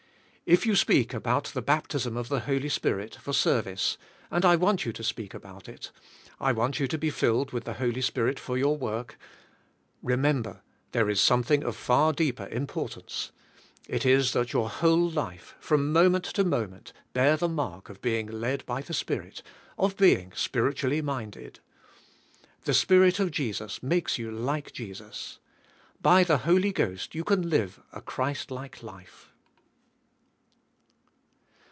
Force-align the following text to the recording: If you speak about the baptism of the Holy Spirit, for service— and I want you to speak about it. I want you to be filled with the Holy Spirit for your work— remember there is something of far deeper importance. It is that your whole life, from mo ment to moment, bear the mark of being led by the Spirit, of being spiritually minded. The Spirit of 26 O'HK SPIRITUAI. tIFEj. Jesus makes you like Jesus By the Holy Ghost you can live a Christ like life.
If 0.47 0.65
you 0.65 0.75
speak 0.75 1.13
about 1.13 1.45
the 1.45 1.61
baptism 1.61 2.17
of 2.17 2.27
the 2.27 2.41
Holy 2.41 2.67
Spirit, 2.67 3.15
for 3.15 3.31
service— 3.31 3.97
and 4.31 4.43
I 4.43 4.57
want 4.57 4.83
you 4.85 4.91
to 4.91 5.03
speak 5.03 5.33
about 5.33 5.69
it. 5.69 5.91
I 6.41 6.51
want 6.51 6.77
you 6.77 6.89
to 6.89 6.97
be 6.97 7.09
filled 7.09 7.51
with 7.53 7.63
the 7.63 7.75
Holy 7.75 8.01
Spirit 8.01 8.37
for 8.37 8.57
your 8.57 8.75
work— 8.75 9.17
remember 10.03 10.61
there 10.91 11.09
is 11.09 11.21
something 11.21 11.63
of 11.63 11.77
far 11.77 12.11
deeper 12.11 12.47
importance. 12.47 13.31
It 13.87 14.05
is 14.05 14.33
that 14.33 14.51
your 14.51 14.67
whole 14.69 15.09
life, 15.09 15.55
from 15.61 15.93
mo 15.93 16.09
ment 16.09 16.25
to 16.25 16.43
moment, 16.43 16.91
bear 17.13 17.37
the 17.37 17.47
mark 17.47 17.87
of 17.87 18.01
being 18.01 18.27
led 18.27 18.65
by 18.65 18.81
the 18.81 18.93
Spirit, 18.93 19.41
of 19.77 19.95
being 19.95 20.33
spiritually 20.35 21.01
minded. 21.01 21.61
The 22.65 22.73
Spirit 22.73 23.21
of 23.21 23.31
26 23.31 23.31
O'HK 23.31 23.31
SPIRITUAI. 23.31 23.31
tIFEj. 23.31 23.31
Jesus 23.31 23.83
makes 23.83 24.17
you 24.17 24.31
like 24.31 24.73
Jesus 24.73 25.39
By 26.01 26.25
the 26.25 26.39
Holy 26.39 26.73
Ghost 26.73 27.15
you 27.15 27.23
can 27.23 27.49
live 27.49 27.81
a 27.93 28.01
Christ 28.01 28.51
like 28.51 28.83
life. 28.83 29.29